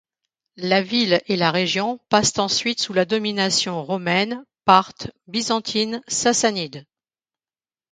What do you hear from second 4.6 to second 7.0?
parthe, byzantines, sassanide.